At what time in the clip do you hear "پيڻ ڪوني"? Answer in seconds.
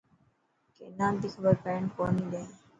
1.63-2.23